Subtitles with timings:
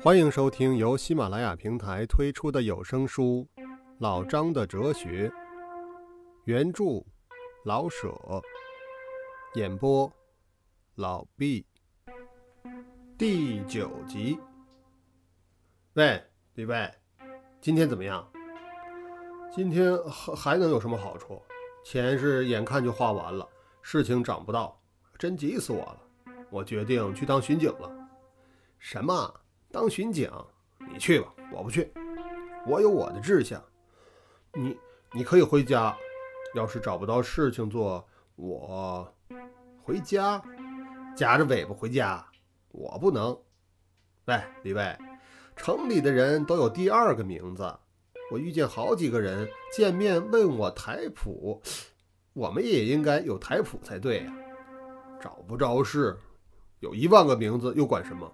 [0.00, 3.44] 欢迎收听由喜马拉雅平台推出的有声书
[3.98, 5.28] 《老张的哲学》，
[6.44, 7.04] 原著
[7.64, 8.16] 老舍，
[9.54, 10.10] 演播
[10.94, 11.66] 老毕，
[13.18, 14.38] 第九集。
[15.94, 16.22] 喂，
[16.54, 16.88] 李卫，
[17.60, 18.24] 今天怎么样？
[19.50, 21.42] 今天还还能有什么好处？
[21.84, 23.46] 钱是眼看就花完了，
[23.82, 24.80] 事情找不到，
[25.18, 26.00] 真急死我了。
[26.50, 27.90] 我决定去当巡警了。
[28.78, 29.34] 什么？
[29.70, 30.30] 当巡警？
[30.90, 31.92] 你去吧，我不去。
[32.66, 33.62] 我有我的志向。
[34.54, 34.76] 你
[35.12, 35.96] 你可以回家。
[36.54, 39.14] 要是找不到事情做，我
[39.82, 40.42] 回家，
[41.14, 42.26] 夹着尾巴回家。
[42.70, 43.38] 我不能。
[44.24, 44.96] 喂，李卫，
[45.54, 47.70] 城里的人都有第二个名字。
[48.30, 51.62] 我遇见好几个人见面问我台谱，
[52.32, 54.34] 我们也应该有台谱才对呀。
[55.20, 56.18] 找不着事，
[56.80, 58.32] 有一万个名字又管什么？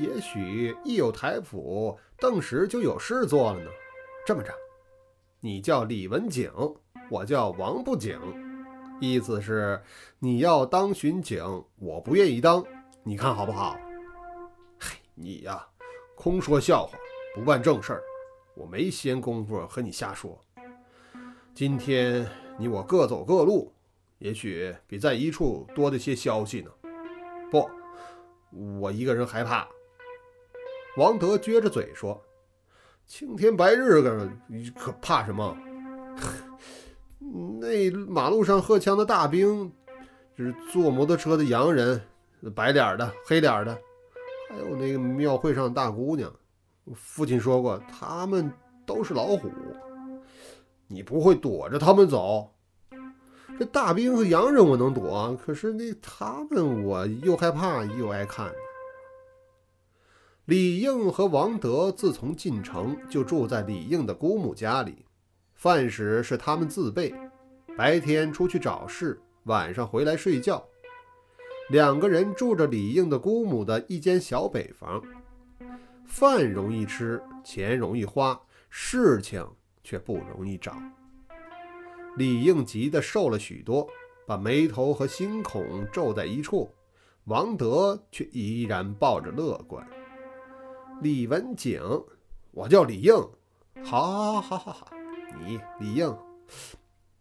[0.00, 3.70] 也许一有台谱，顿时就有事做了呢。
[4.26, 4.50] 这么着，
[5.40, 6.50] 你叫李文景，
[7.10, 8.18] 我叫王不景，
[8.98, 9.78] 意思是
[10.18, 11.44] 你要当巡警，
[11.76, 12.64] 我不愿意当，
[13.02, 13.76] 你看好不好？
[14.78, 15.66] 嘿，你呀，
[16.14, 16.96] 空说笑话，
[17.34, 18.02] 不办正事儿，
[18.54, 20.42] 我没闲工夫和你瞎说。
[21.54, 22.26] 今天
[22.58, 23.70] 你我各走各路，
[24.18, 26.70] 也许比在一处多的些消息呢。
[27.50, 27.68] 不，
[28.80, 29.68] 我一个人害怕。
[30.96, 32.20] 王德撅着嘴说
[33.06, 34.28] ：“青天白日的，
[34.76, 35.56] 可怕什么？
[37.60, 39.70] 那马路上荷枪的大兵，
[40.36, 42.00] 就是坐摩托车的洋人，
[42.54, 43.78] 白脸的、黑脸的，
[44.48, 46.32] 还有那个庙会上大姑娘。
[46.94, 48.52] 父亲说过，他们
[48.84, 49.48] 都是老虎。
[50.88, 52.52] 你不会躲着他们走？
[53.58, 58.50] 这大兵和洋人我能躲，可是那他们我又害怕又爱看。”
[60.50, 65.06] 李应和王德自从进城就住在李应的姑母家里，
[65.54, 67.14] 饭食是他们自备，
[67.78, 70.60] 白天出去找事，晚上回来睡觉。
[71.68, 75.00] 两个人住着李应的姑母的一间小北房，
[76.04, 78.36] 饭容易吃，钱容易花，
[78.68, 79.48] 事情
[79.84, 80.76] 却不容易找。
[82.16, 83.86] 李应急得瘦了许多，
[84.26, 86.74] 把眉头和心孔皱在一处，
[87.26, 89.88] 王德却依然抱着乐观。
[91.02, 91.80] 李文景，
[92.50, 93.14] 我叫李应，
[93.82, 94.88] 好，好，好，好，好，
[95.38, 96.14] 你李应，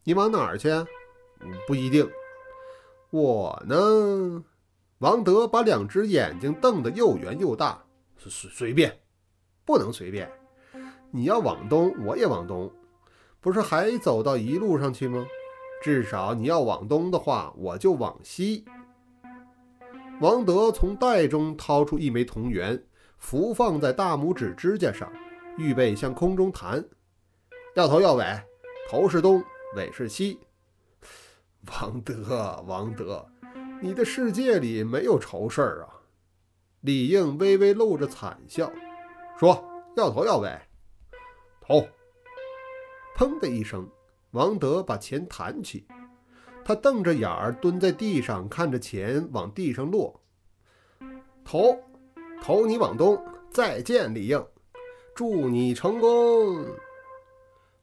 [0.03, 0.69] 你往哪儿去？
[1.65, 2.09] 不一定。
[3.09, 4.43] 我呢？
[4.97, 7.81] 王德把两只眼睛瞪得又圆又大，
[8.17, 8.99] 随随便，
[9.63, 10.29] 不能随便。
[11.09, 12.69] 你要往东，我也往东，
[13.39, 15.25] 不是还走到一路上去吗？
[15.81, 18.65] 至少你要往东的话，我就往西。
[20.19, 22.83] 王德从袋中掏出一枚铜元。
[23.19, 25.11] 伏放在大拇指指甲上，
[25.57, 26.83] 预备向空中弹。
[27.75, 28.25] 要头要尾，
[28.89, 29.43] 头是东，
[29.75, 30.39] 尾是西。
[31.67, 33.29] 王德，王德，
[33.81, 36.01] 你的世界里没有愁事儿啊！
[36.81, 38.71] 李应微微露着惨笑，
[39.37, 39.63] 说
[39.95, 40.57] ：“要头要尾，
[41.61, 41.85] 头。”
[43.15, 43.87] 砰的一声，
[44.31, 45.85] 王德把钱弹起，
[46.63, 50.21] 他瞪着眼儿蹲在地上，看着钱往地上落。
[51.43, 51.77] 头。
[52.41, 54.43] 投你往东，再见，李应，
[55.13, 56.65] 祝你成功。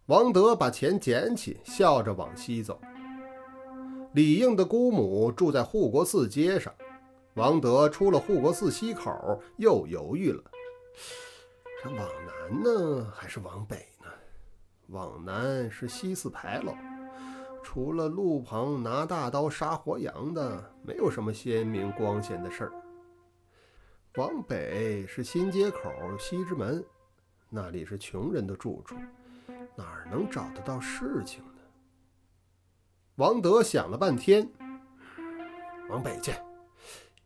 [0.07, 2.81] 王德把钱捡起，笑着往西走。
[4.13, 6.73] 李应的姑母住在护国寺街上。
[7.35, 10.43] 王德出了护国寺西口，又犹豫了：
[11.83, 14.07] 这往南呢，还是往北呢？
[14.89, 16.73] 往南是西四牌楼，
[17.63, 22.73] 除了路旁拿大刀杀活羊的，没有什么鲜明光鲜的事儿。
[24.17, 26.83] 往北是新街口西直门，
[27.51, 28.97] 那里是穷人的住处，
[29.77, 31.61] 哪儿能找得到事情呢？
[33.17, 34.51] 王德想了半天，
[35.91, 36.33] 往北去，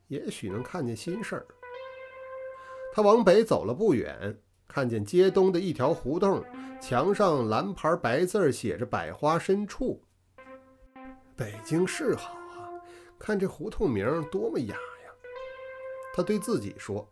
[0.09, 1.47] 也许能看见新事儿。
[2.93, 4.37] 他往北走了不远，
[4.67, 6.45] 看见街东的一条胡同，
[6.81, 10.03] 墙上蓝牌白字写着“百花深处”。
[11.37, 12.67] 北京是好啊，
[13.17, 14.77] 看这胡同名多么雅。
[16.13, 17.09] 他对自己说：“，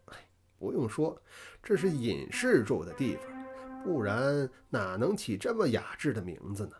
[0.58, 1.20] 不用说，
[1.62, 6.72] 这是隐士住的地方，不然哪能起这么雅致的名字呢？”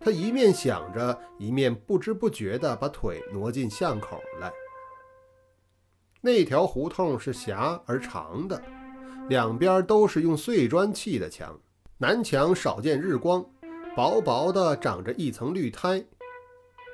[0.00, 4.52] 他一面想着，一面不知不觉地把腿挪进巷口来。
[6.20, 8.62] 那条胡同是狭而长的，
[9.28, 11.58] 两边都是用碎砖砌的墙，
[11.98, 13.44] 南墙少见日光，
[13.94, 16.04] 薄薄的长着一层绿苔，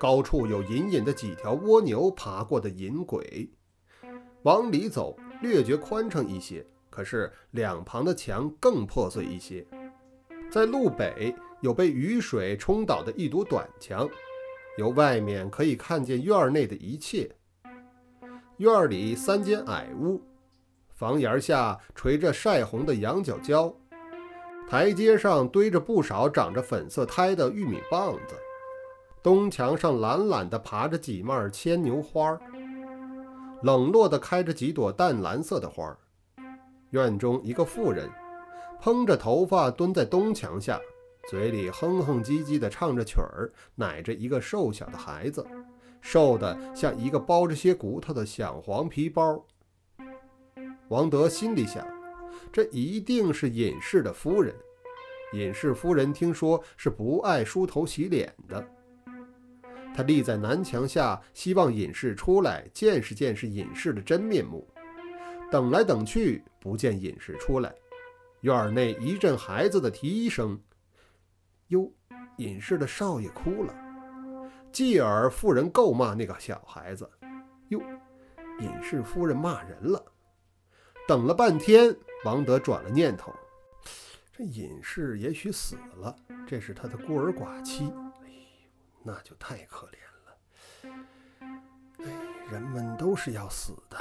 [0.00, 3.50] 高处有隐隐的几条蜗牛爬过的银轨。
[4.44, 9.64] 往里走，略觉宽敞一些，可是两旁的墙更破碎一些。
[10.50, 14.08] 在路北有被雨水冲倒的一堵短墙，
[14.78, 17.30] 由外面可以看见院内的一切。
[18.56, 20.20] 院里三间矮屋，
[20.90, 23.74] 房檐下垂着晒红的羊角蕉，
[24.68, 28.34] 台阶上堆着不少长着粉色苔的玉米棒子，
[29.22, 32.40] 东墙上懒懒地爬着几蔓牵牛花儿。
[33.62, 35.98] 冷落地开着几朵淡蓝色的花儿。
[36.90, 38.10] 院中一个妇人，
[38.80, 40.80] 蓬着头发蹲在东墙下，
[41.30, 45.46] 嘴里哼哼唧唧地唱着曲儿，奶着一个瘦小的孩子，
[46.00, 49.42] 瘦得像一个包着些骨头的小黄皮包。
[50.88, 51.86] 王德心里想，
[52.52, 54.54] 这一定是隐士的夫人。
[55.32, 58.62] 隐士夫人听说是不爱梳头洗脸的。
[59.94, 64.66] 他立在南墙下，希望隐士出来见识见识隐士的真面目。
[65.50, 67.74] 等来等去，不见隐士出来。
[68.40, 70.58] 院内一阵孩子的啼声。
[71.68, 71.92] 哟，
[72.38, 73.74] 隐士的少爷哭了。
[74.72, 77.08] 继而妇人够骂那个小孩子。
[77.68, 77.80] 哟，
[78.60, 80.02] 隐士夫人骂人了。
[81.06, 83.30] 等了半天，王德转了念头：
[84.32, 86.16] 这隐士也许死了，
[86.46, 87.92] 这是他的孤儿寡妻。
[89.04, 90.96] 那就太可怜了。
[91.98, 92.06] 哎，
[92.50, 93.96] 人们都是要死的，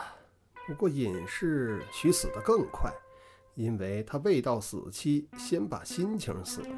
[0.68, 2.92] 不过隐士许死得更快，
[3.56, 6.76] 因为他未到死期，先把心情死了。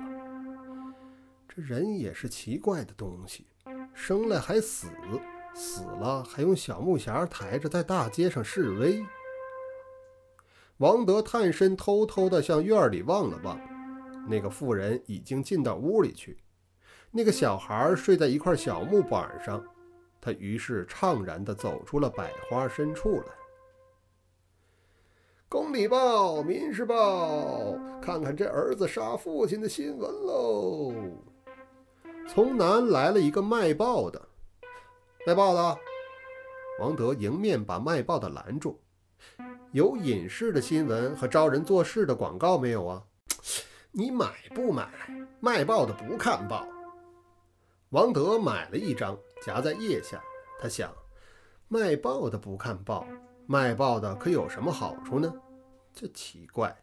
[1.47, 3.45] 这人也是奇怪的东西，
[3.93, 4.87] 生来还死，
[5.53, 9.05] 死了还用小木匣抬着在大街上示威。
[10.77, 13.59] 王德探身偷偷地向院里望了望，
[14.27, 16.37] 那个妇人已经进到屋里去。
[17.15, 19.63] 那个小孩睡在一块小木板上，
[20.19, 23.33] 他于是怅然地走出了百花深处来。
[25.47, 30.91] 宫里报，民事报，看看这儿子杀父亲的新闻喽！
[32.27, 34.19] 从南来了一个卖报的，
[35.27, 35.77] 卖报的，
[36.79, 38.81] 王德迎面把卖报的拦住
[39.71, 43.03] ：“有隐士的新闻和招人做事的广告没有啊？
[43.93, 44.89] 你买不买？
[45.39, 46.67] 卖报的不看报。”
[47.93, 50.19] 王德买了一张，夹在腋下。
[50.59, 50.91] 他想，
[51.67, 53.05] 卖报的不看报，
[53.45, 55.31] 卖报的可有什么好处呢？
[55.93, 56.75] 这奇怪，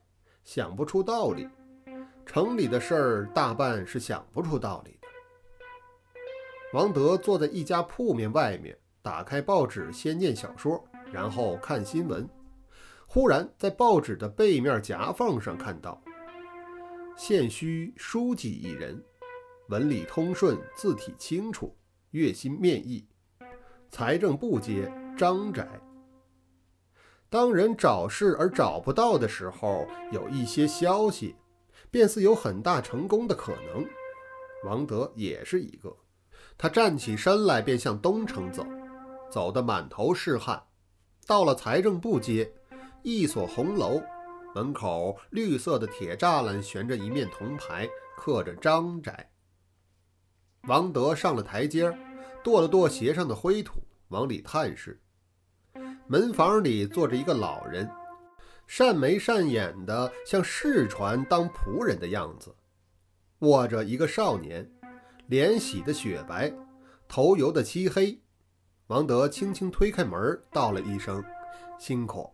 [0.44, 1.48] 想不出道理。
[2.24, 5.08] 城里的事儿大半是想不出道理的。
[6.74, 10.80] 王德坐在一家铺面外面，打开报纸，先念小说，
[11.12, 12.24] 然后看新闻。
[13.08, 16.00] 忽然在报纸的背面夹缝上看到，
[17.16, 19.02] 现需书记一人。
[19.70, 21.76] 文理通顺，字体清楚，
[22.10, 23.06] 月薪面议，
[23.88, 25.64] 财政部街张宅。
[27.28, 31.36] 当人找事而找不到的时候，有一些消息，
[31.88, 33.86] 便似有很大成功的可能。
[34.64, 35.96] 王德也是一个。
[36.58, 38.66] 他站起身来，便向东城走，
[39.30, 40.60] 走得满头是汗。
[41.28, 42.52] 到了财政部街，
[43.04, 44.02] 一所红楼，
[44.52, 49.30] 门口绿色的铁栅栏悬着一面铜牌，刻着张宅。
[50.64, 51.90] 王德上了台阶，
[52.44, 55.00] 跺了跺鞋上的灰土，往里探视。
[56.06, 57.90] 门房里坐着一个老人，
[58.66, 62.54] 善眉善眼的，像世传当仆人的样子，
[63.40, 64.70] 卧着一个少年，
[65.26, 66.52] 脸洗的雪白，
[67.08, 68.20] 头油的漆黑。
[68.88, 71.24] 王德轻轻推开门，道了一声
[71.78, 72.28] ：“辛苦。”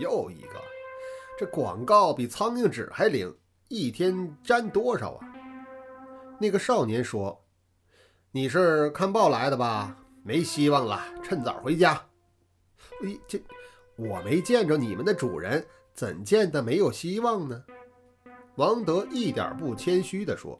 [0.00, 0.54] 又一个，
[1.38, 3.36] 这广告比苍蝇纸还灵，
[3.68, 5.29] 一天粘多少啊？
[6.42, 7.44] 那个少年说
[8.32, 9.94] ：“你是看报来的吧？
[10.22, 12.06] 没希望了，趁早回家。”
[13.04, 13.38] 哎，这
[13.96, 17.62] 我没见着你们的主人，怎见得没有希望呢？
[18.54, 20.58] 王德一点不谦虚地说：“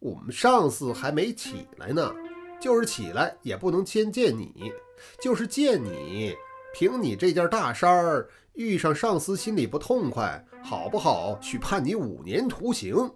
[0.00, 2.14] 我们上司还没起来呢，
[2.58, 4.72] 就是起来也不能先见你，
[5.20, 6.34] 就是见你，
[6.72, 11.38] 凭你这件大衫儿，遇上上司心里不痛快，好不好？
[11.42, 13.12] 许判你五年徒刑。”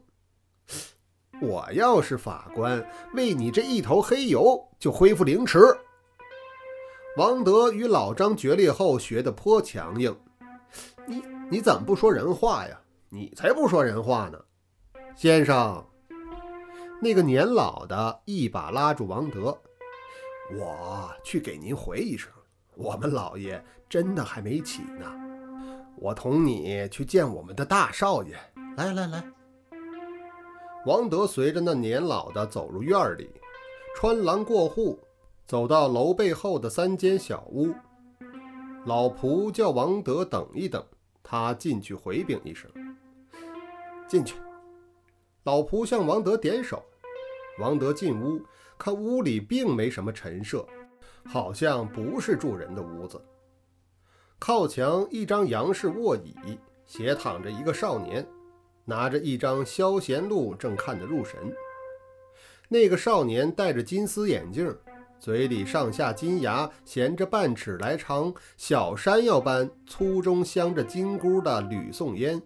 [1.42, 5.58] 我要是法官，为你这一头黑油就恢复凌迟。
[7.16, 10.16] 王德与老张决裂后学得颇强硬，
[11.04, 11.20] 你
[11.50, 12.80] 你怎么不说人话呀？
[13.08, 14.38] 你才不说人话呢，
[15.16, 15.84] 先生。
[17.00, 19.58] 那个年老的一把拉住王德，
[20.56, 22.30] 我去给您回一声，
[22.76, 25.12] 我们老爷真的还没起呢。
[25.96, 28.38] 我同你去见我们的大少爷，
[28.76, 29.41] 来来来。
[30.84, 33.30] 王德随着那年老的走入院里，
[33.94, 34.98] 穿廊过户，
[35.46, 37.72] 走到楼背后的三间小屋。
[38.84, 40.84] 老仆叫王德等一等，
[41.22, 42.68] 他进去回禀一声。
[44.08, 44.34] 进去。
[45.44, 46.82] 老仆向王德点手。
[47.60, 48.40] 王德进屋，
[48.76, 50.66] 看屋里并没什么陈设，
[51.24, 53.22] 好像不是住人的屋子。
[54.40, 58.26] 靠墙一张杨氏卧椅，斜躺着一个少年，
[58.84, 61.38] 拿着一张消闲录，正看得入神。
[62.68, 64.74] 那个少年戴着金丝眼镜，
[65.18, 72.42] 嘴里上下金牙衔着半尺来长、小山药般粗中镶着金箍的吕宋烟，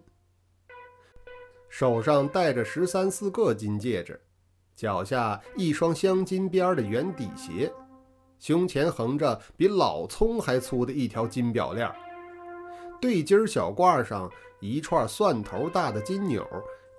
[1.69, 4.19] 手上戴着十三四个金戒指。
[4.75, 7.73] 脚下一双镶金边的圆底鞋，
[8.37, 11.89] 胸前横着比老葱还粗的一条金表链，
[12.99, 16.45] 对襟小褂上一串蒜头大的金纽，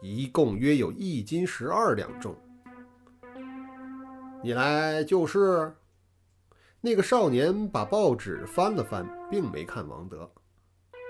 [0.01, 2.35] 一共约有一斤十二两重。
[4.43, 5.75] 你来就是。
[6.81, 10.31] 那个少年把报纸翻了翻，并没看王德。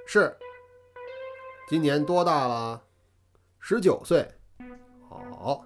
[0.06, 0.34] 是。
[1.68, 2.82] 今年多大了？
[3.60, 4.26] 十九岁。
[5.10, 5.62] 好。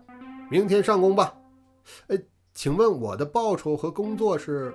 [0.51, 1.33] 明天上工吧。
[2.09, 2.21] 哎，
[2.53, 4.75] 请问我的报酬和工作是：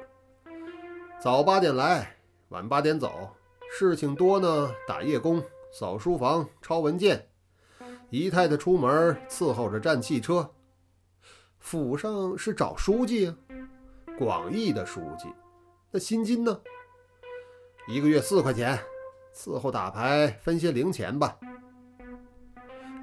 [1.20, 2.16] 早八点来，
[2.48, 3.30] 晚八点走。
[3.72, 7.30] 事情多呢，打夜工、扫书房、抄文件。
[8.10, 10.50] 姨太太出门伺候着站汽车。
[11.60, 13.36] 府上是找书记啊，
[14.18, 15.28] 广义的书记。
[15.92, 16.60] 那薪金呢？
[17.88, 18.80] 一个月四块钱，
[19.36, 21.38] 伺候打牌分些零钱吧。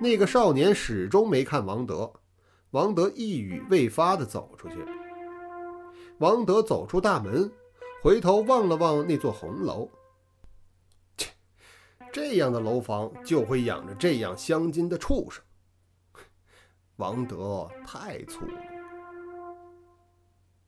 [0.00, 2.10] 那个少年始终没看王德。
[2.70, 4.76] 王德一语未发地走出去。
[6.18, 7.50] 王德走出大门，
[8.02, 9.88] 回头望了望那座红楼。
[12.14, 15.42] 这样的楼房就会养着这样镶金的畜生。
[16.94, 18.56] 王德太粗鲁。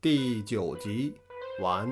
[0.00, 1.14] 第九集
[1.62, 1.88] 完。